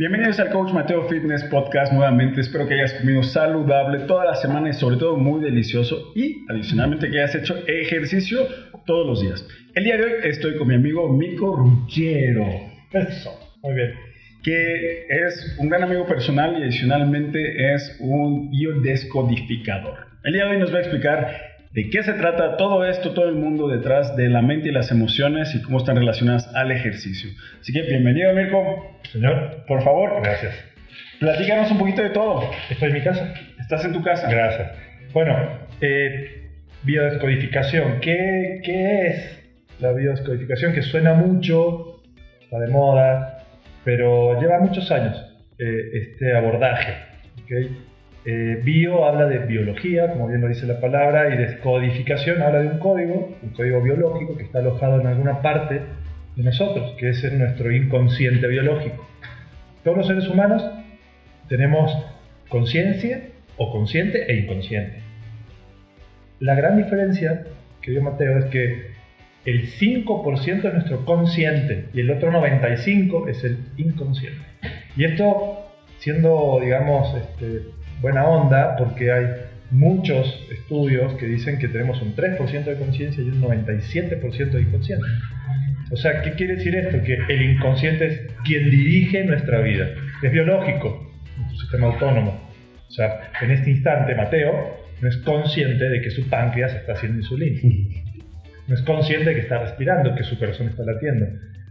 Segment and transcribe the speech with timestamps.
[0.00, 2.40] Bienvenidos al Coach Mateo Fitness Podcast nuevamente.
[2.40, 7.10] Espero que hayas comido saludable toda la semana y sobre todo muy delicioso y adicionalmente
[7.10, 8.46] que hayas hecho ejercicio
[8.86, 9.46] todos los días.
[9.74, 12.46] El día de hoy estoy con mi amigo Mico Ruggero.
[12.92, 13.30] Eso,
[13.62, 13.92] muy bien.
[14.42, 20.06] Que es un gran amigo personal y adicionalmente es un biodescodificador.
[20.24, 23.28] El día de hoy nos va a explicar de qué se trata todo esto, todo
[23.28, 27.30] el mundo detrás de la mente y las emociones y cómo están relacionadas al ejercicio.
[27.60, 28.98] Así que bienvenido, Mirko.
[29.12, 30.54] Señor, Por favor, gracias.
[31.20, 32.50] platícanos un poquito de todo.
[32.68, 33.34] Estoy en mi casa.
[33.60, 34.28] ¿Estás en tu casa?
[34.28, 34.72] Gracias.
[35.12, 35.36] Bueno,
[35.80, 36.50] eh,
[36.82, 38.00] biodescodificación.
[38.00, 39.42] ¿Qué, ¿Qué es
[39.78, 40.72] la biodescodificación?
[40.72, 42.02] Que suena mucho,
[42.42, 43.44] está de moda,
[43.84, 45.16] pero lleva muchos años
[45.58, 46.94] eh, este abordaje.
[47.44, 47.70] ¿ok?
[48.24, 52.68] Eh, bio habla de biología, como bien lo dice la palabra, y descodificación habla de
[52.68, 55.80] un código, un código biológico que está alojado en alguna parte
[56.36, 59.08] de nosotros, que es en nuestro inconsciente biológico.
[59.84, 60.62] Todos los seres humanos
[61.48, 61.96] tenemos
[62.48, 63.22] conciencia
[63.56, 65.00] o consciente e inconsciente.
[66.40, 67.46] La gran diferencia
[67.80, 68.90] que dio Mateo es que
[69.46, 74.44] el 5% es nuestro consciente y el otro 95% es el inconsciente.
[74.96, 75.60] Y esto
[75.98, 77.70] siendo, digamos, este,
[78.00, 79.26] buena onda, porque hay
[79.70, 85.06] muchos estudios que dicen que tenemos un 3% de conciencia y un 97% de inconsciente.
[85.90, 87.02] O sea, ¿qué quiere decir esto?
[87.02, 89.88] Que el inconsciente es quien dirige nuestra vida.
[90.22, 92.48] Es biológico, nuestro sistema autónomo.
[92.88, 97.18] O sea, en este instante Mateo no es consciente de que su páncreas está haciendo
[97.18, 97.60] insulina.
[98.66, 101.26] No es consciente de que está respirando, que su corazón está latiendo.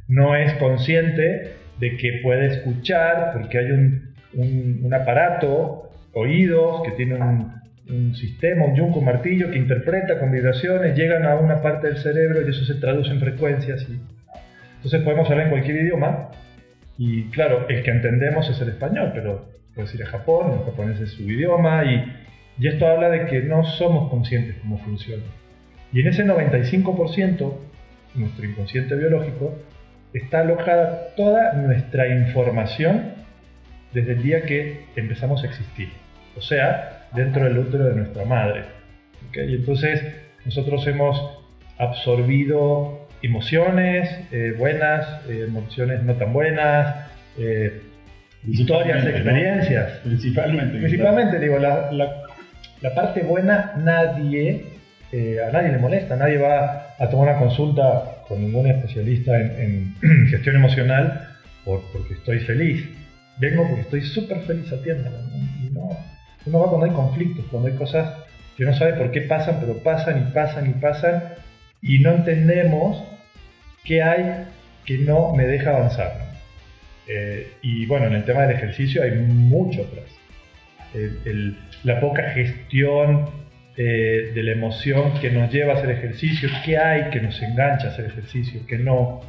[0.07, 6.91] No es consciente de que puede escuchar porque hay un, un, un aparato, oídos, que
[6.91, 7.53] tiene un,
[7.89, 11.97] un sistema, un yunque, un martillo que interpreta con vibraciones, llegan a una parte del
[11.97, 13.87] cerebro y eso se traduce en frecuencias.
[13.89, 13.99] Y...
[14.77, 16.29] Entonces podemos hablar en cualquier idioma
[16.97, 20.99] y claro, el que entendemos es el español, pero puedes ir a Japón, el japonés
[20.99, 22.05] es su idioma y,
[22.59, 25.23] y esto habla de que no somos conscientes cómo funciona.
[25.91, 27.53] Y en ese 95%,
[28.15, 29.55] nuestro inconsciente biológico,
[30.13, 33.13] está alojada toda nuestra información
[33.93, 35.89] desde el día que empezamos a existir.
[36.37, 38.63] O sea, dentro del útero de nuestra madre.
[39.29, 39.49] ¿okay?
[39.51, 40.01] Y entonces
[40.45, 41.39] nosotros hemos
[41.77, 47.07] absorbido emociones eh, buenas, eh, emociones no tan buenas,
[47.37, 47.81] eh,
[48.47, 49.91] historias, experiencias.
[50.03, 50.77] Principalmente.
[50.77, 52.21] Principalmente, digo, la, la-
[52.81, 54.63] la parte buena nadie,
[55.11, 59.95] eh, a nadie le molesta, nadie va a tomar una consulta con ningún especialista en,
[60.01, 61.27] en gestión emocional
[61.65, 62.87] por- porque estoy feliz.
[63.39, 65.17] Vengo porque estoy súper feliz, atiéndame.
[65.71, 65.81] ¿no?
[65.81, 65.97] No,
[66.45, 68.23] uno va cuando hay conflictos, cuando hay cosas
[68.57, 71.23] que no sabe por qué pasan, pero pasan y pasan y pasan
[71.81, 73.01] y no entendemos
[73.85, 74.47] qué hay
[74.85, 76.33] que no me deja avanzar.
[77.07, 80.05] Eh, y bueno, en el tema del ejercicio hay mucho atrás.
[81.83, 83.29] La poca gestión
[83.77, 87.87] eh, de la emoción que nos lleva a hacer ejercicio, qué hay que nos engancha
[87.87, 89.21] a hacer ejercicio, qué no.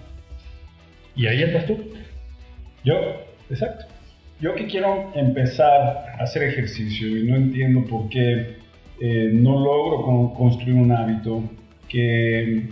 [1.15, 1.93] Y ahí entras tú.
[2.83, 3.85] Yo, Exacto.
[4.41, 5.71] Yo que quiero empezar
[6.19, 8.57] a hacer ejercicio y no entiendo por qué
[9.01, 11.43] eh, no logro con- construir un hábito
[11.89, 12.63] que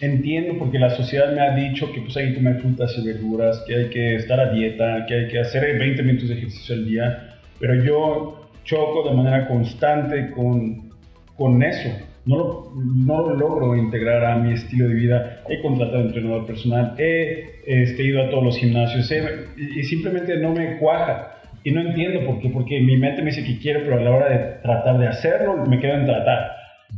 [0.00, 3.62] entiendo porque la sociedad me ha dicho que pues hay que comer frutas y verduras,
[3.66, 6.86] que hay que estar a dieta, que hay que hacer 20 minutos de ejercicio al
[6.86, 10.90] día, pero yo choco de manera constante con,
[11.36, 11.90] con eso.
[12.26, 15.42] No lo, no lo logro integrar a mi estilo de vida.
[15.48, 19.22] He contratado entrenador personal, he este, ido a todos los gimnasios he-
[19.56, 21.36] y, simplemente no me cuaja.
[21.64, 24.10] Y no entiendo por qué, porque mi mente me dice que quiere, pero a la
[24.10, 26.50] hora de tratar de hacerlo me quedo en tratar.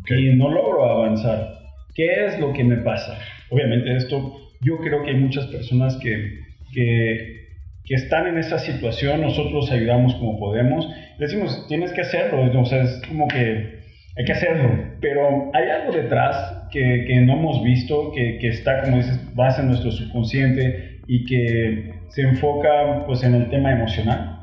[0.09, 1.55] Y no logro avanzar.
[1.95, 3.19] ¿Qué es lo que me pasa?
[3.51, 6.41] Obviamente esto, yo creo que hay muchas personas que,
[6.73, 7.43] que,
[7.85, 10.89] que están en esa situación, nosotros ayudamos como podemos,
[11.19, 13.82] decimos, tienes que hacerlo, o sea, es como que
[14.17, 18.83] hay que hacerlo, pero hay algo detrás que, que no hemos visto, que, que está,
[18.83, 24.39] como dices, base en nuestro subconsciente y que se enfoca pues en el tema emocional.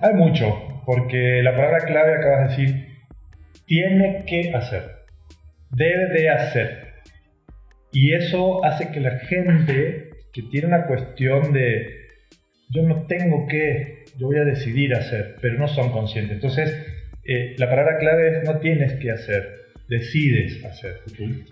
[0.00, 2.88] Hay mucho, porque la palabra clave acabas de decir,
[3.66, 4.82] tiene que hacer,
[5.70, 6.88] debe de hacer.
[7.92, 12.06] Y eso hace que la gente que tiene una cuestión de,
[12.70, 16.34] yo no tengo que, yo voy a decidir hacer, pero no son conscientes.
[16.36, 16.86] Entonces,
[17.28, 21.00] eh, la palabra clave es no tienes que hacer, decides hacer.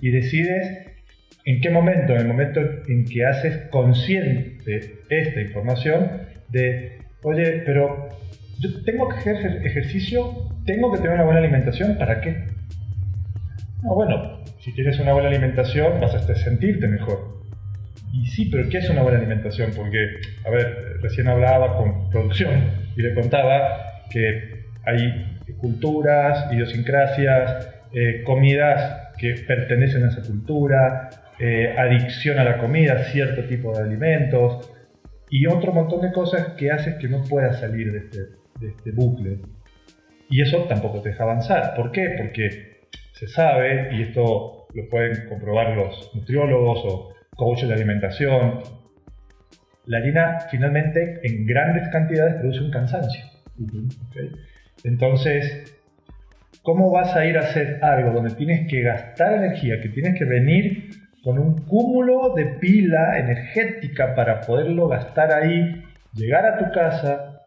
[0.00, 0.86] Y decides
[1.44, 8.08] en qué momento, en el momento en que haces consciente esta información de, oye, pero
[8.58, 12.36] yo tengo que hacer ejercicio, tengo que tener una buena alimentación, ¿para qué?
[13.82, 17.36] No, bueno, si tienes una buena alimentación vas a sentirte mejor.
[18.14, 19.72] Y sí, pero ¿qué es una buena alimentación?
[19.76, 19.98] Porque,
[20.46, 29.12] a ver, recién hablaba con producción y le contaba que hay culturas, idiosincrasias, eh, comidas
[29.18, 31.08] que pertenecen a esa cultura,
[31.38, 34.70] eh, adicción a la comida, cierto tipo de alimentos
[35.30, 38.18] y otro montón de cosas que hacen que no puedas salir de este,
[38.60, 39.38] de este bucle.
[40.28, 41.74] Y eso tampoco te deja avanzar.
[41.74, 42.14] ¿Por qué?
[42.18, 48.62] Porque se sabe, y esto lo pueden comprobar los nutriólogos o coaches de alimentación,
[49.86, 53.24] la harina finalmente en grandes cantidades produce un cansancio.
[54.84, 55.76] Entonces,
[56.62, 60.24] ¿cómo vas a ir a hacer algo donde tienes que gastar energía, que tienes que
[60.24, 60.90] venir
[61.22, 67.44] con un cúmulo de pila energética para poderlo gastar ahí, llegar a tu casa,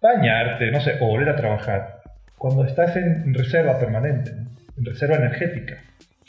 [0.00, 2.00] bañarte, no sé, o volver a trabajar,
[2.38, 5.76] cuando estás en reserva permanente, en reserva energética?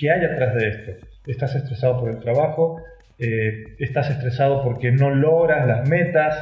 [0.02, 1.08] ¿Qué hay atrás de esto?
[1.28, 2.82] ¿Estás estresado por el trabajo?
[3.20, 6.36] Eh, ¿Estás estresado porque no logras las metas?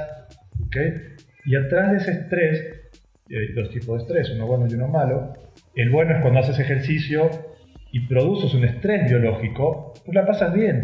[1.46, 2.80] Y atrás de ese estrés
[3.38, 5.34] hay dos tipos de estrés, uno bueno y uno malo.
[5.76, 7.30] El bueno es cuando haces ejercicio
[7.92, 10.82] y produces un estrés biológico, tú la pasas bien.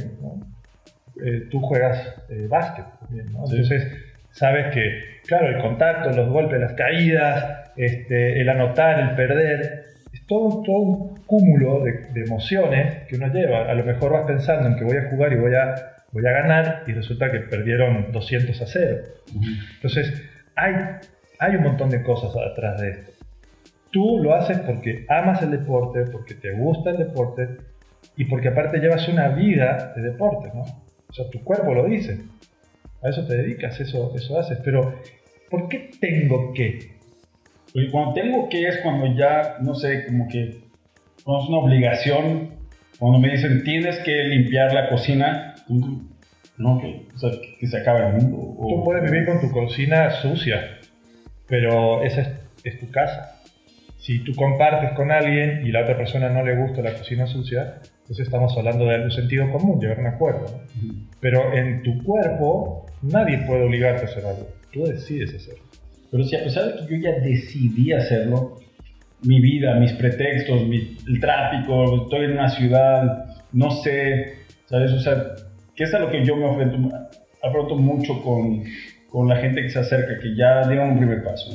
[1.24, 3.88] Eh, tú juegas eh, básquet también, Entonces
[4.32, 10.26] sabes que, claro, el contacto, los golpes, las caídas, este, el anotar, el perder, es
[10.28, 13.70] todo, todo un cúmulo de, emociones que uno lleva.
[13.72, 16.32] A lo mejor vas pensando en que voy a jugar y voy a, voy a
[16.32, 18.98] ganar y resulta que perdieron 200 a 0.
[19.76, 20.22] Entonces,
[20.56, 20.74] hay
[21.46, 23.12] hay un montón de cosas atrás de esto.
[23.92, 27.58] Tú lo haces porque amas el deporte, porque te gusta el deporte
[28.18, 30.62] y porque aparte llevas una vida de deporte, ¿no?
[30.62, 32.20] O sea, tu cuerpo lo dice.
[33.04, 34.60] A eso te dedicas, eso, eso haces.
[34.64, 35.00] Pero,
[35.50, 36.96] ¿por qué tengo que?
[37.74, 40.62] Porque cuando tengo que es cuando ya, no sé, como que
[41.26, 42.56] no es una obligación.
[43.00, 45.56] Cuando me dicen tienes que limpiar la cocina,
[46.58, 48.58] no, que, o sea, que se acaba el mundo.
[48.60, 50.80] Tú puedes vivir con tu cocina sucia
[51.48, 53.42] pero esa es, tu casa.
[53.98, 57.82] Si tú compartes con alguien y la otra persona no le gusta la cocina sucia,
[58.02, 60.46] entonces estamos hablando de un sentido común, llegar a un acuerdo.
[61.20, 65.64] Pero en tu cuerpo nadie puede obligarte a hacer algo, tú decides hacerlo.
[66.12, 68.60] Pero si a pesar de que yo ya decidí hacerlo,
[69.24, 74.92] mi vida, mis pretextos, el tráfico, estoy en una ciudad, no sé, ¿sabes?
[74.92, 75.36] O sea,
[75.76, 76.46] ¿qué es a lo que yo me
[77.42, 78.64] afronto mucho con,
[79.10, 81.52] con la gente que se acerca, que ya dieron un primer paso.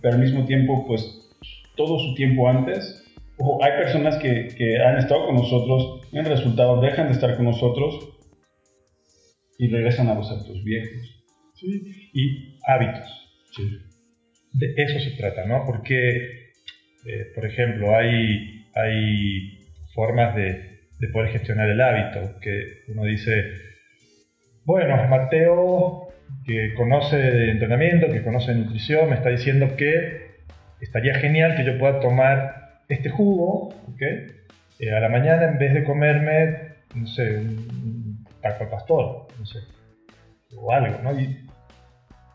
[0.00, 1.28] Pero al mismo tiempo, pues
[1.76, 3.04] todo su tiempo antes,
[3.38, 7.44] ojo, hay personas que, que han estado con nosotros, en resultado dejan de estar con
[7.44, 8.08] nosotros
[9.58, 11.24] y regresan a los actos viejos.
[11.54, 12.10] ¿sí?
[12.12, 13.08] Y hábitos.
[13.56, 13.78] Sí.
[14.52, 15.64] De eso se trata, ¿no?
[15.66, 16.50] Porque,
[17.06, 19.58] eh, por ejemplo, hay, hay
[19.94, 23.32] formas de, de poder gestionar el hábito, que uno dice,
[24.64, 26.07] bueno, Mateo
[26.46, 30.28] que conoce de entrenamiento, que conoce de nutrición, me está diciendo que
[30.80, 35.84] estaría genial que yo pueda tomar este jugo, eh, a la mañana en vez de
[35.84, 39.58] comerme, no sé, un taco al pastor, no sé,
[40.56, 41.10] o algo, ¿no?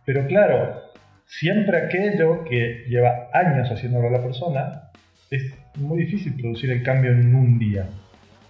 [0.05, 0.81] pero claro,
[1.25, 4.91] siempre aquello que lleva años haciéndolo la persona,
[5.31, 7.87] es muy difícil producir el cambio en un día.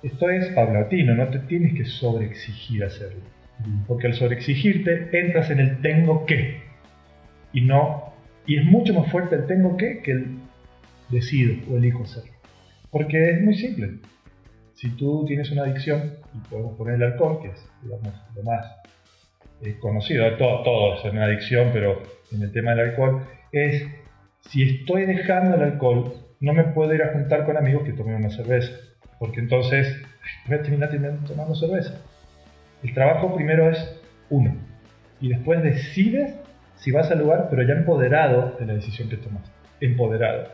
[0.01, 3.21] Esto es paulatino, no te tienes que sobreexigir hacerlo.
[3.87, 6.61] Porque al sobreexigirte entras en el tengo que.
[7.53, 8.13] Y no.
[8.45, 10.37] Y es mucho más fuerte el tengo que que el
[11.09, 12.33] decido o elijo hacerlo.
[12.91, 13.99] Porque es muy simple.
[14.73, 18.65] Si tú tienes una adicción, y podemos poner el alcohol, que es digamos, lo más
[19.61, 23.87] eh, conocido, todo, todo es una adicción, pero en el tema del alcohol, es
[24.41, 28.15] si estoy dejando el alcohol, no me puedo ir a juntar con amigos que tomen
[28.15, 28.73] una cerveza.
[29.19, 30.01] Porque entonces
[30.47, 30.89] voy a terminar
[31.25, 32.01] tomando cerveza.
[32.83, 34.55] El trabajo primero es uno.
[35.21, 36.35] Y después decides
[36.75, 39.49] si vas al lugar, pero ya empoderado de la decisión que tomas.
[39.79, 40.49] Empoderado.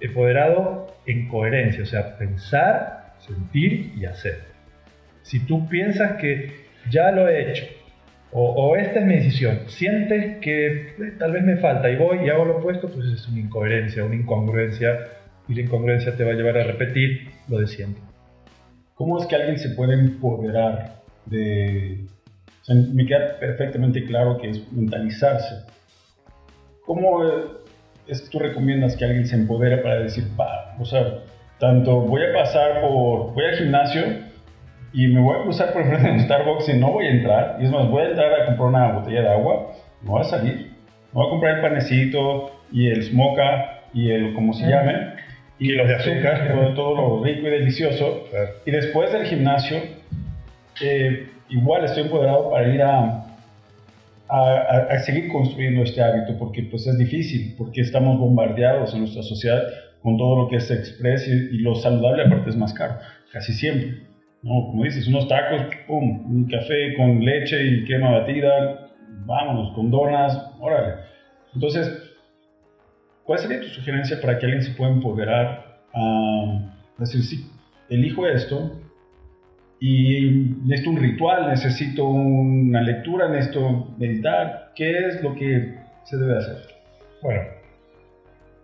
[0.00, 4.42] Empoderado en coherencia, o sea, pensar, sentir y hacer.
[5.22, 7.64] Si tú piensas que ya lo he hecho,
[8.30, 12.28] o, esta es mi decisión, sientes que eh, tal vez me falta y voy y
[12.28, 14.98] hago lo opuesto, pues es una incoherencia, una incongruencia,
[15.48, 18.02] y la incongruencia te va a llevar a repetir lo de siempre.
[18.94, 20.96] ¿Cómo es que alguien se puede empoderar
[21.26, 22.06] de...
[22.92, 25.66] me queda perfectamente claro que es mentalizarse.
[26.84, 27.22] ¿Cómo
[28.06, 31.24] es que tú recomiendas que alguien se empodere para decir, pa, o sea,
[31.58, 34.02] tanto voy a pasar por, voy al gimnasio
[34.92, 37.56] y me voy a cruzar por el frente de Starbucks y no voy a entrar,
[37.60, 40.24] y es más, voy a entrar a comprar una botella de agua, no voy a
[40.24, 45.16] salir, me voy a comprar el panecito y el smoka y el, como se llame,
[45.58, 48.24] y, los de azúcar, todo, todo, lo rico y delicioso,
[48.64, 49.78] y después del gimnasio
[50.80, 53.26] eh, igual estoy empoderado para ir a,
[54.28, 59.62] a, seguir construyendo este hábito, porque pues es difícil, porque estamos bombardeados en nuestra sociedad
[60.02, 62.96] con todo lo que es express y, lo saludable aparte es más caro,
[63.32, 64.02] casi siempre.
[64.42, 64.66] ¿no?
[64.66, 68.90] Como dices, unos tacos, pum, un café con leche y crema batida,
[69.24, 70.94] vámonos, con donas, órale.
[71.54, 71.90] Entonces,
[73.24, 77.50] ¿cuál sería tu sugerencia para que alguien se pueda empoderar a decir, sí,
[77.88, 78.78] elijo esto,
[79.80, 84.72] y necesito un ritual, necesito una lectura, necesito meditar.
[84.74, 86.56] ¿Qué es lo que se debe hacer?
[87.22, 87.42] Bueno,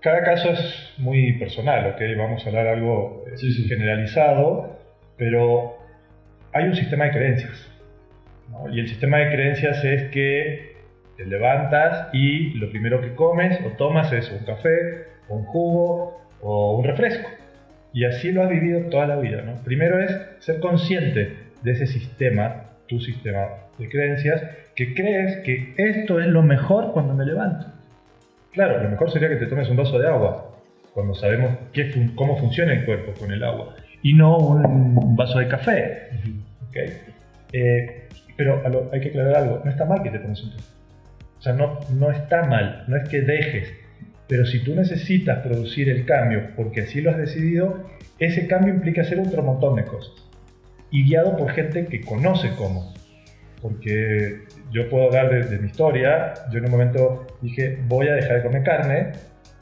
[0.01, 2.01] cada caso es muy personal, ¿ok?
[2.17, 4.79] Vamos a hablar algo eh, generalizado,
[5.17, 5.77] pero
[6.53, 7.69] hay un sistema de creencias.
[8.71, 10.77] Y el sistema de creencias es que
[11.17, 16.77] te levantas y lo primero que comes o tomas es un café, un jugo o
[16.77, 17.29] un refresco.
[17.93, 19.43] Y así lo has vivido toda la vida.
[19.43, 19.57] ¿no?
[19.65, 24.43] Primero es ser consciente de ese sistema, tu sistema de creencias,
[24.75, 27.67] que crees que esto es lo mejor cuando me levanto.
[28.53, 30.59] Claro, lo mejor sería que te tomes un vaso de agua,
[30.93, 35.49] cuando sabemos qué cómo funciona el cuerpo con el agua, y no un vaso de
[35.49, 36.11] café.
[36.69, 36.93] ¿Okay?
[37.53, 40.65] Eh, pero hay que aclarar algo, no está mal que te tomes un café.
[41.39, 43.73] O sea, no, no está mal, no es que dejes
[44.29, 47.85] pero si tú necesitas producir el cambio porque así lo has decidido,
[48.19, 50.13] ese cambio implica hacer otro montón de cosas.
[50.91, 52.95] Y guiado por gente que conoce cómo.
[53.61, 56.35] Porque yo puedo hablar de, mi historia.
[56.51, 59.13] Yo en un momento dije, voy a dejar de comer carne.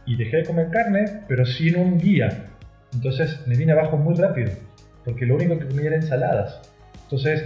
[0.06, 2.28] Y dejé de comer carne, pero sin un guía.
[2.92, 4.50] Entonces me vine abajo muy rápido.
[5.04, 6.60] Porque lo único que comía era ensaladas.
[7.04, 7.44] Entonces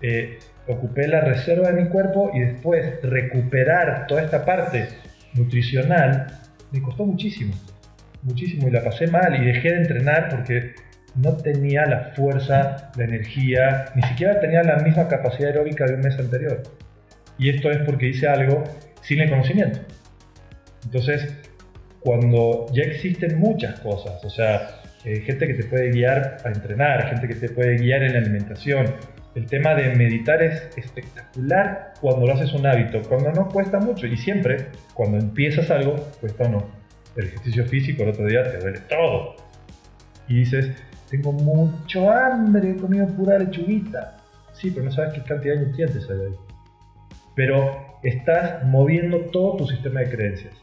[0.00, 4.88] eh, ocupé la reserva de mi cuerpo y después recuperar toda esta parte
[5.34, 6.41] nutricional
[6.72, 7.54] me costó muchísimo,
[8.22, 10.74] muchísimo y la pasé mal y dejé de entrenar porque
[11.14, 16.00] no tenía la fuerza, la energía, ni siquiera tenía la misma capacidad aeróbica de un
[16.00, 16.62] mes anterior.
[17.38, 18.64] Y esto es porque hice algo
[19.02, 19.80] sin el conocimiento.
[20.84, 21.36] Entonces,
[22.00, 27.10] cuando ya existen muchas cosas, o sea, eh, gente que te puede guiar a entrenar,
[27.10, 28.86] gente que te puede guiar en la alimentación,
[29.34, 34.06] el tema de meditar es espectacular cuando lo haces un hábito, cuando no cuesta mucho
[34.06, 36.66] y siempre cuando empiezas algo cuesta o no.
[37.16, 39.36] El ejercicio físico el otro día te duele todo.
[40.28, 40.70] Y dices,
[41.10, 44.18] tengo mucho hambre, he comido pura lechuguita.
[44.52, 46.36] Sí, pero no sabes qué cantidad de nutrientes hay ahí.
[47.34, 50.54] Pero estás moviendo todo tu sistema de creencias,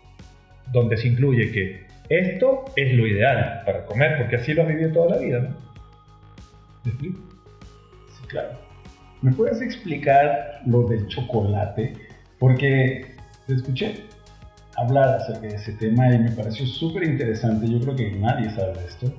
[0.71, 4.91] donde se incluye que esto es lo ideal para comer, porque así lo has vivido
[4.91, 5.49] toda la vida, ¿no?
[6.83, 7.28] ¿Me explico?
[8.29, 8.50] Claro.
[9.21, 11.93] ¿Me puedes explicar lo del chocolate?
[12.39, 13.15] Porque
[13.48, 14.05] te escuché
[14.77, 17.67] hablar acerca de ese tema y me pareció súper interesante.
[17.69, 19.13] Yo creo que nadie sabe de esto.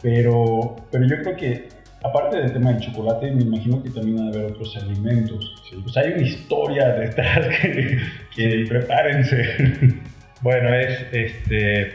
[0.00, 1.68] Pero, pero yo creo que,
[2.02, 5.62] aparte del tema del chocolate, me imagino que también va a haber otros alimentos.
[5.82, 7.98] Pues hay una historia detrás que,
[8.34, 9.96] que prepárense.
[10.42, 11.94] Bueno, es este.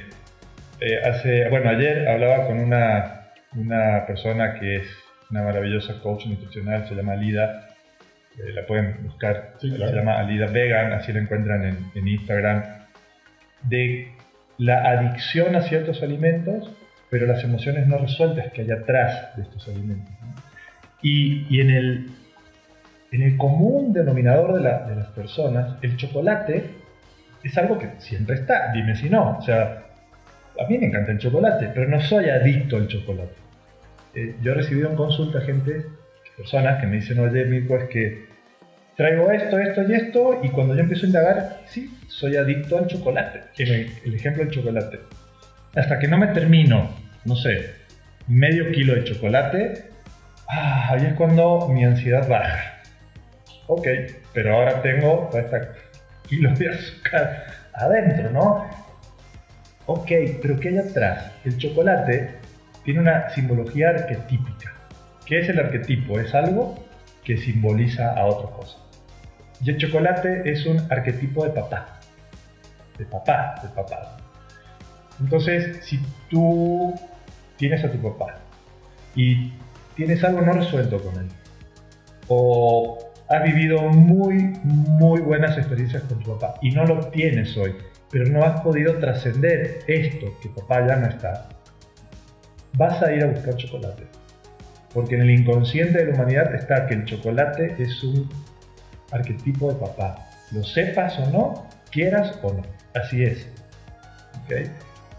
[0.80, 4.88] Eh, hace, bueno, ayer hablaba con una, una persona que es
[5.32, 7.70] una maravillosa coach nutricional, se llama Alida,
[8.38, 12.64] eh, la pueden buscar, se llama Alida Vegan, así la encuentran en, Instagram,
[13.64, 14.12] de
[14.58, 16.72] la adicción a ciertos alimentos,
[17.10, 20.14] pero las emociones no resueltas que hay atrás de estos alimentos.
[21.02, 22.12] Y, en, el,
[23.12, 26.70] en el común denominador de, de las personas, el chocolate
[27.44, 29.84] es algo que siempre está, dime si no, o sea,
[30.60, 33.42] a mí me encanta el chocolate, pero no soy adicto al chocolate.
[34.14, 35.86] Eh, yo he recibido en consulta gente,
[36.38, 38.26] personas que me dicen, oye, Mirko, es que
[38.98, 42.88] traigo esto, esto y esto, y cuando yo empiezo a indagar, sí, soy adicto al
[42.88, 43.42] chocolate.
[43.58, 45.00] El, el ejemplo del chocolate.
[45.76, 46.90] Hasta que no me termino,
[47.26, 47.72] no sé,
[48.28, 49.86] medio kilo de chocolate,
[50.50, 52.82] ah, ahí es cuando mi ansiedad baja.
[53.68, 53.88] Ok,
[54.34, 55.74] pero ahora tengo esta
[56.28, 58.70] kilo de azúcar adentro, ¿no?
[59.86, 61.32] Ok, pero ¿qué hay atrás?
[61.46, 62.41] El chocolate
[62.84, 64.74] tiene una simbología arquetípica.
[65.26, 66.20] ¿Qué es el arquetipo?
[66.20, 66.76] Es algo
[67.24, 68.78] que simboliza a otra cosa.
[69.64, 72.00] Y el chocolate es un arquetipo de papá.
[72.98, 74.18] De papá, de papá.
[75.20, 76.94] Entonces, si tú
[77.58, 78.40] tienes a tu papá
[79.16, 79.54] y
[79.96, 81.28] tienes algo no resuelto con él,
[82.28, 82.98] o
[83.30, 87.76] has vivido muy, muy buenas experiencias con tu papá y no lo tienes hoy,
[88.10, 91.48] pero no has podido trascender esto, que papá ya no está,
[92.74, 94.04] vas a ir a buscar chocolate.
[94.94, 98.30] Porque en el inconsciente de la humanidad está que el chocolate es un
[99.12, 100.28] arquetipo de papá.
[100.52, 102.62] Lo sepas o no, quieras o no.
[102.94, 103.48] Así es.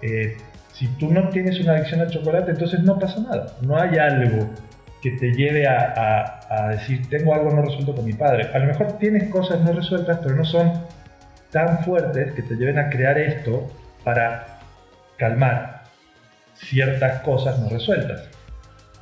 [0.02, 0.36] Eh,
[0.74, 3.56] si tú no tienes una adicción al chocolate, entonces no pasa nada.
[3.62, 4.50] No hay algo
[5.02, 8.50] que te lleve a, a, decir, tengo algo no resuelto con mi padre.
[8.52, 10.72] A lo mejor tienes cosas no resueltas, pero no son
[11.50, 13.68] tan fuertes que te lleven a crear esto
[14.04, 14.60] para
[15.18, 15.81] calmar
[16.68, 18.28] ciertas cosas no resueltas.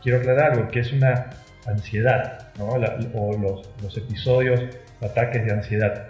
[0.02, 1.30] Quiero aclarar algo, que es una
[1.66, 4.60] ansiedad, o los, los, episodios,
[5.00, 6.08] ataques de ansiedad,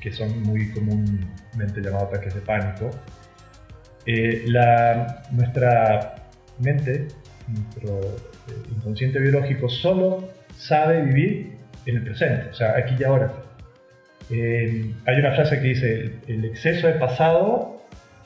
[0.00, 2.90] que son muy comúnmente llamados ataques de pánico.
[4.06, 6.14] Eh, la, nuestra
[6.58, 7.08] mente,
[7.48, 13.32] nuestro eh, inconsciente biológico, solo sabe vivir en el presente, o sea, aquí y ahora.
[14.30, 17.79] Eh, hay una frase que dice, el exceso de pasado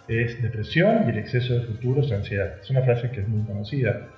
[0.08, 2.58] es depresión y el exceso de futuro es ansiedad.
[2.61, 4.08] Es una frase que es muy conocida.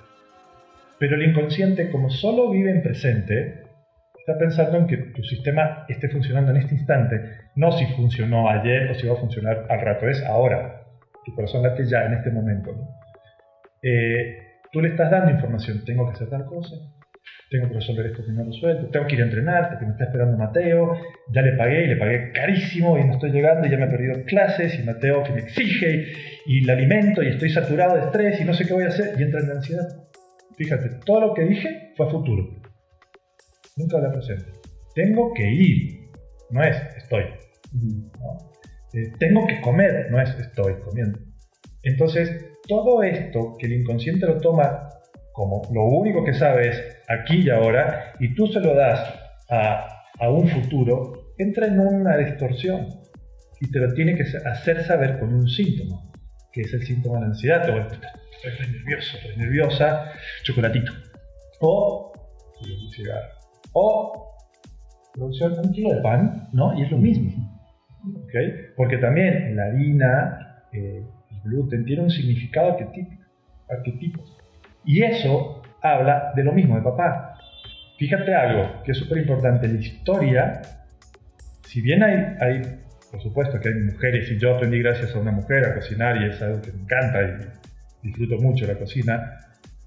[0.99, 3.63] Pero el inconsciente, como solo vive en presente,
[4.17, 7.21] está pensando en que tu sistema esté funcionando en este instante,
[7.55, 10.83] no si funcionó ayer o si va a funcionar al rato, es ahora.
[11.25, 12.71] Tu corazón late ya en este momento.
[13.81, 16.75] Eh, tú le estás dando información, tengo que hacer tal cosa,
[17.49, 20.05] tengo que resolver esto que no resuelto, tengo que ir a entrenar porque me está
[20.05, 20.93] esperando Mateo,
[21.33, 23.89] ya le pagué y le pagué carísimo y no estoy llegando y ya me he
[23.89, 26.07] perdido clases y Mateo que me exige
[26.45, 29.15] y le alimento y estoy saturado de estrés y no sé qué voy a hacer
[29.17, 29.87] y entra en ansiedad.
[30.57, 32.43] Fíjate, todo lo que dije fue futuro,
[33.77, 34.51] nunca habla presente.
[34.93, 36.09] Tengo que ir,
[36.49, 37.23] no es estoy.
[38.93, 41.19] Eh, tengo que comer, no es estoy comiendo.
[41.83, 44.89] Entonces, todo esto que el inconsciente lo toma
[45.31, 49.13] como lo único que sabes aquí y ahora, y tú se lo das
[49.49, 52.87] a, a un futuro, entra en una distorsión
[53.59, 56.01] y te lo tiene que hacer saber con un síntoma,
[56.51, 57.69] que es el síntoma de la ansiedad.
[57.69, 60.11] O estoy nervioso, estoy nerviosa,
[60.43, 60.91] chocolatito.
[61.61, 62.13] O.
[63.73, 64.35] O
[65.13, 66.77] producción un kilo de pan, ¿no?
[66.77, 67.31] Y es lo mismo.
[68.25, 68.53] ¿Okay?
[68.75, 73.23] Porque también la harina, eh, el gluten, tiene un significado arquetípico.
[73.69, 74.23] arquetípico
[74.87, 77.37] y eso habla de lo mismo de papá.
[77.97, 79.67] Fíjate algo que es súper importante.
[79.67, 80.61] La historia,
[81.63, 82.61] si bien hay, hay,
[83.11, 86.29] por supuesto que hay mujeres, y yo aprendí gracias a una mujer a cocinar y
[86.29, 87.21] es algo que me encanta
[88.03, 89.39] y disfruto mucho la cocina,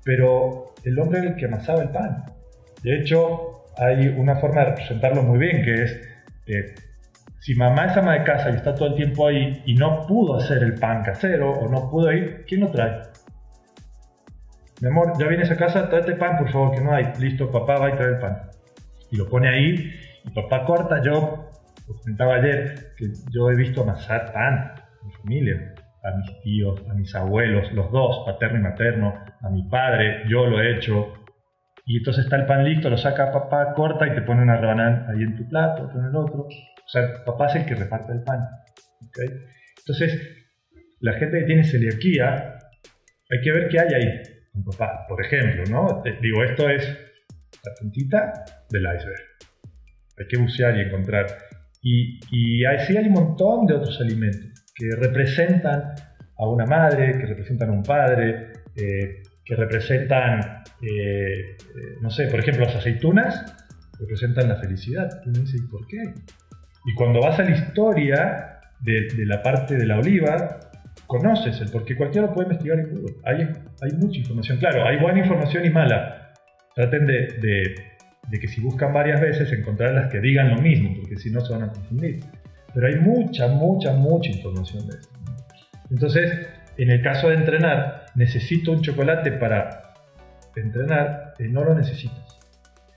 [0.05, 2.25] pero el hombre era el que amasaba el pan.
[2.83, 6.01] De hecho, hay una forma de representarlo muy bien que es,
[6.47, 6.75] eh,
[7.39, 10.37] si mamá es ama de casa y está todo el tiempo ahí y no pudo
[10.37, 13.10] hacer el pan casero o no pudo ir, ¿quién lo trae?
[14.81, 17.13] Mi amor, ya vienes a casa, tráete pan, por favor, que no hay.
[17.19, 18.51] Listo, papá va a traer el pan.
[19.11, 19.93] Y lo pone ahí,
[20.25, 21.03] y papá corta.
[21.03, 21.51] Yo,
[21.87, 26.83] os comentaba ayer, que yo he visto amasar pan a mi familia, a mis tíos,
[26.89, 31.13] a mis abuelos, los dos, paterno y materno, a mi padre, yo lo he hecho.
[31.85, 35.11] Y entonces está el pan listo, lo saca papá, corta y te pone una rebanada
[35.11, 36.43] ahí en tu plato, otro en el otro.
[36.45, 38.49] O sea, papá es el que reparte el pan.
[39.79, 40.47] Entonces,
[41.01, 42.59] la gente que tiene celiaquía,
[43.31, 46.03] hay que ver qué hay ahí papá, por ejemplo, ¿no?
[46.21, 46.87] Digo, esto es
[47.65, 48.33] la puntita
[48.71, 49.23] del iceberg.
[50.19, 51.27] Hay que bucear y encontrar.
[51.83, 55.95] Y, y así hay un montón de otros alimentos que representan
[56.39, 61.57] a una madre, que representan a un padre, eh, que representan, eh, eh,
[62.01, 63.57] no sé, por ejemplo, las aceitunas
[63.99, 65.21] representan la felicidad.
[65.25, 66.03] Y uno dice, ¿por qué?
[66.87, 70.70] Y cuando vas a la historia de, de la parte de la oliva,
[71.11, 73.17] conoces el porque cualquiera lo puede investigar en Google.
[73.25, 73.39] Hay,
[73.83, 74.59] hay mucha información.
[74.59, 76.33] Claro, hay buena información y mala.
[76.77, 77.75] Traten de,
[78.31, 81.41] de, que si buscan varias veces encontrar las que digan lo mismo, porque si no
[81.41, 82.21] se van a confundir.
[82.73, 85.11] Pero hay mucha, mucha, mucha información de eso.
[85.91, 89.95] Entonces, en el caso de entrenar, necesito un chocolate para
[90.55, 92.39] entrenar, y no lo necesitas.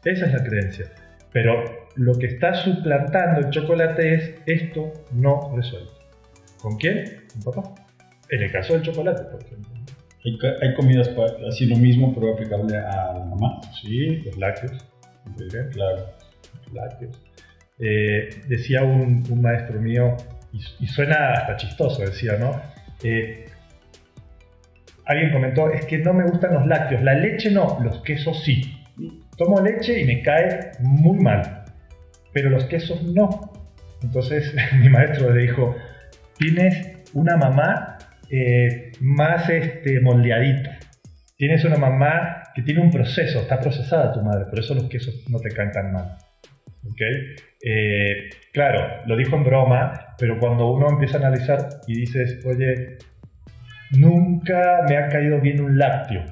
[0.06, 0.86] Esa es la creencia.
[1.32, 1.63] Pero
[1.95, 5.97] lo que está suplantando el chocolate es esto no resuelto.
[6.62, 7.23] ¿Con quién?
[7.34, 7.83] Con papá.
[8.34, 9.72] En el caso del chocolate, por ejemplo.
[10.62, 11.12] Hay, comidas
[11.48, 13.62] así lo mismo, pero aplicable a la mamá.
[13.80, 14.84] Sí, los lácteos.
[15.72, 16.06] Claro.
[16.74, 17.22] lácteos.
[17.78, 20.17] Eh, decía un, maestro mío,
[20.52, 22.60] y, suena hasta chistoso, decía, ¿no?
[23.04, 23.46] Eh,
[25.06, 28.80] alguien comentó, es que no me gustan los lácteos, la leche no, los quesos sí.
[29.38, 31.65] Tomo leche y me cae muy mal,
[32.34, 33.52] pero los quesos no.
[34.02, 35.76] Entonces mi maestro le dijo,
[36.39, 37.92] tienes una mamá
[38.36, 40.80] eh, más este, moldeadita.
[41.38, 45.24] Tienes una mamá que tiene un proceso, está procesada tu madre, por eso los quesos
[45.30, 46.17] no te caen tan mal.
[46.84, 47.36] ¿Okay?
[47.63, 52.98] Eh, claro, lo dijo en broma, pero cuando uno empieza a analizar y dices, oye,
[53.91, 56.24] nunca me ha caído bien un lácteo.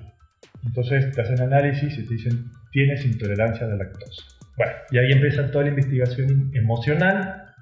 [0.65, 4.23] Entonces te hacen análisis y te dicen, tienes intolerancia a la lactosa.
[4.57, 7.53] Bueno, y ahí empieza toda la investigación emocional.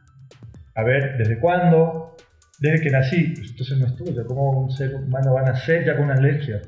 [0.75, 2.09] A ver, ¿desde cuándo?
[2.60, 5.95] Desde que nací, pues, entonces no estuve, ¿cómo un ser humano va a nacer ya
[5.95, 6.62] con una alergia?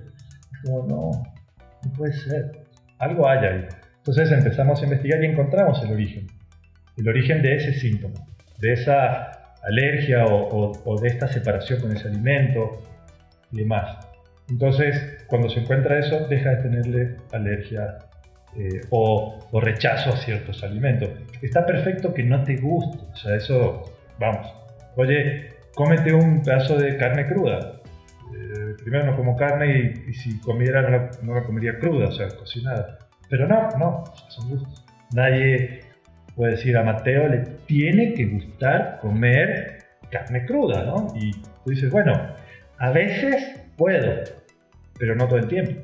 [0.64, 1.12] como, no,
[1.84, 2.52] no puede ser.
[3.00, 3.66] algo hay ahí.
[3.98, 6.28] Entonces empezamos a investigar y encontramos el origen,
[6.98, 8.26] el origen de ese síntoma,
[8.60, 12.82] de esa alergia o, de esta separación con ese alimento
[13.52, 14.08] y demás.
[14.50, 18.00] Entonces, cuando se encuentra eso, deja de tenerle alergia
[18.58, 21.10] eh, o, o, rechazo a ciertos alimentos.
[21.42, 23.84] Está perfecto que no te guste, o sea, eso,
[24.20, 24.52] vamos.
[24.96, 27.82] Oye, cómete un pedazo de carne cruda.
[28.34, 30.82] Eh, primero no como carne y, si comiera
[31.22, 33.00] no la, comería cruda, o sea, cocinada.
[33.30, 34.86] Pero no, no, son gustos.
[35.14, 35.82] Nadie
[36.36, 39.80] puede decir a Mateo le tiene que gustar comer
[40.10, 41.08] carne cruda, ¿no?
[41.16, 42.14] Y tú dices, bueno,
[42.78, 44.24] a veces puedo,
[45.00, 45.82] pero no todo el tiempo.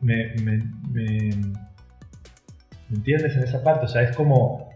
[0.00, 0.58] Me, me,
[0.92, 1.30] me,
[2.90, 3.86] entiendes en esa parte?
[3.86, 4.70] O sea, es como,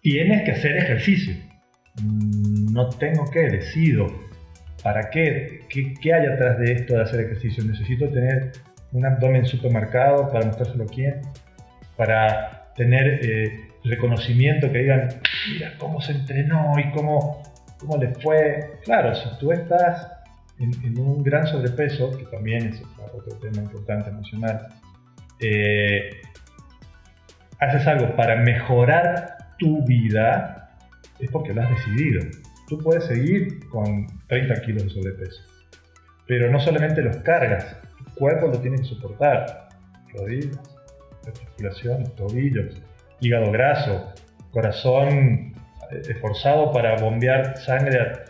[0.00, 1.34] tienes que hacer ejercicio.
[2.02, 4.06] Mm, no tengo que, decido.
[4.82, 5.60] ¿Para qué?
[5.68, 5.94] qué?
[5.94, 7.64] ¿Qué hay atrás de esto de hacer ejercicio?
[7.64, 8.52] ¿Necesito tener
[8.92, 11.20] un abdomen supermercado para mostrárselo a quién?
[11.96, 15.08] ¿Para tener eh, reconocimiento que digan,
[15.52, 17.42] mira cómo se entrenó y cómo,
[17.78, 18.78] cómo le fue?
[18.84, 20.08] Claro, si tú estás
[20.58, 22.82] en, un gran sobrepeso, que también es
[23.12, 24.68] otro tema importante emocional,
[25.40, 26.10] eh,
[27.60, 30.57] haces algo para mejorar tu vida,
[31.20, 32.22] es porque lo has decidido.
[32.68, 35.42] Tú puedes seguir con 30 kilos de sobrepeso,
[36.26, 39.68] pero no solamente los cargas, tu cuerpo lo tiene que soportar.
[40.14, 40.58] Rodillas,
[41.26, 42.82] articulaciones, tobillos,
[43.20, 44.12] hígado graso,
[44.50, 45.54] corazón
[45.90, 48.28] eh, esforzado para bombear sangre a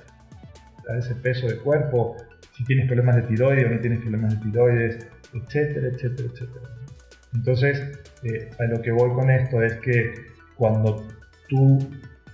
[0.89, 2.17] a ese peso de cuerpo,
[2.57, 6.67] si tienes problemas de tiroides o no tienes problemas de tiroides, etcétera, etcétera, etcétera.
[7.35, 10.15] Entonces, eh, a lo que voy con esto es que
[10.57, 11.07] cuando
[11.49, 11.79] tú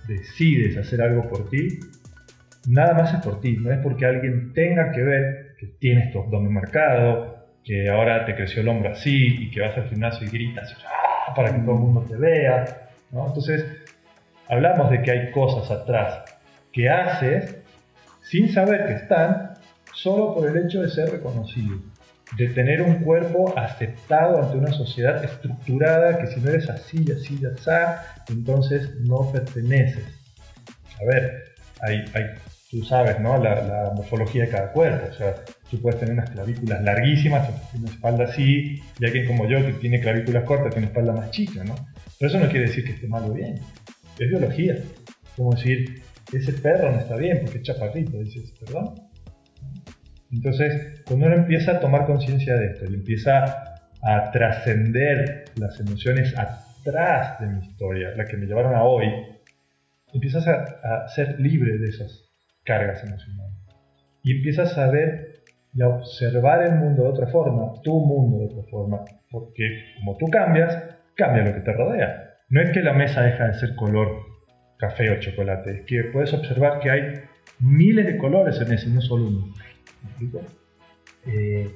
[0.07, 1.79] decides hacer algo por ti,
[2.67, 6.19] nada más es por ti, no es porque alguien tenga que ver que tienes tu
[6.19, 10.29] abdomen marcado, que ahora te creció el hombro así y que vas al gimnasio y
[10.29, 11.33] gritas ¡ah!
[11.35, 12.89] para que todo el mundo te vea.
[13.11, 13.65] Entonces,
[14.47, 16.23] hablamos de que hay cosas atrás
[16.71, 17.63] que haces
[18.21, 19.53] sin saber que están,
[19.93, 21.79] solo por el hecho de ser reconocido,
[22.37, 27.39] de tener un cuerpo aceptado ante una sociedad estructurada que si no eres así, así,
[27.45, 27.69] así,
[28.29, 30.03] entonces no perteneces.
[31.01, 31.43] A ver,
[32.69, 33.37] tú sabes, ¿no?
[33.37, 35.35] La, morfología de cada cuerpo, o sea,
[35.69, 39.99] tú puedes tener unas clavículas larguísimas, una espalda así, y alguien como yo que tiene
[39.99, 41.75] clavículas cortas tiene espalda más chica, ¿no?
[42.19, 43.59] Pero eso no quiere decir que esté mal o bien,
[44.19, 44.77] es biología.
[45.35, 46.01] Como decir,
[46.33, 48.95] ese perro no está bien porque es chaparrito, dices, ¿perdón?
[50.35, 56.37] Entonces, cuando uno empieza a tomar conciencia de esto y empieza a trascender las emociones
[56.37, 59.05] atrás de mi historia, la que me llevaron a hoy,
[60.13, 62.29] empiezas a, ser libre de esas
[62.63, 63.55] cargas emocionales.
[64.23, 65.43] Y empiezas a ver
[65.73, 69.63] y a observar el mundo de otra forma, tu mundo de otra forma, porque
[69.97, 72.33] como tú cambias, cambia lo que te rodea.
[72.49, 74.21] No es que la mesa deja de ser color
[74.77, 77.01] café o chocolate, es que puedes observar que hay
[77.59, 79.53] miles de colores en ese, no solo uno.
[81.25, 81.75] Eh,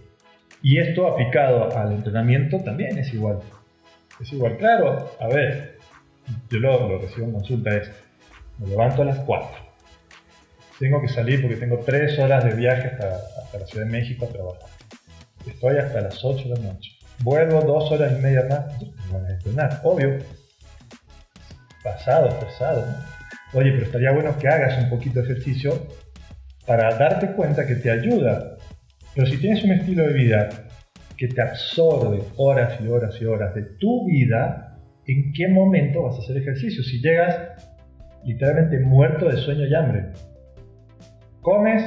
[0.61, 3.39] y esto aplicado al entrenamiento también es igual.
[4.19, 5.77] Es igual, claro, a ver,
[6.49, 7.89] yo lo, recibo en consulta, es,
[8.57, 9.49] me levanto a las 4,
[10.77, 14.29] tengo que salir porque tengo 3 horas de viaje hasta, la Ciudad de México a
[14.29, 14.69] trabajar.
[15.47, 16.91] Estoy hasta las 8 de la noche.
[17.23, 18.65] Vuelvo 2 horas y media más,
[19.11, 20.17] van a entrenar, obvio,
[21.81, 22.85] pasado, pesado.
[23.53, 25.87] Oye, pero estaría bueno que hagas un poquito de ejercicio
[26.69, 28.55] para darte cuenta que te ayuda.
[29.15, 30.49] Pero si tienes un estilo de vida
[31.17, 34.77] que te absorbe horas y horas y horas de tu vida,
[35.07, 36.83] ¿en qué momento vas a hacer ejercicio?
[36.83, 37.39] Si llegas
[38.23, 40.11] literalmente muerto de sueño y hambre.
[41.41, 41.81] Comes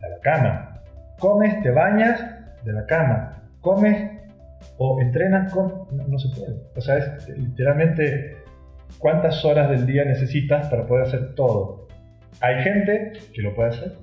[0.00, 0.80] a la cama.
[1.18, 2.24] Comes, te bañas
[2.64, 3.42] de la cama.
[3.60, 4.12] Comes
[4.78, 5.88] o entrenas con...
[5.90, 6.54] No, no se puede.
[6.76, 8.36] O sea, es literalmente
[9.00, 11.88] cuántas horas del día necesitas para poder hacer todo.
[12.40, 13.96] Hay gente que lo puede hacer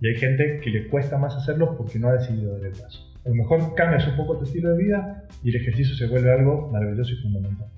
[0.00, 3.12] y hay gente que le cuesta más hacerlo porque no ha decidido dar el paso.
[3.24, 6.32] A lo mejor cambias un poco tu estilo de vida y el ejercicio se vuelve
[6.32, 7.68] algo maravilloso y fundamental.